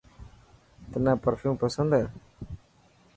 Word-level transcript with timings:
تنا 0.91 1.13
پرفيوم 1.23 1.53
پسند 1.63 1.89
هي. 1.97 2.05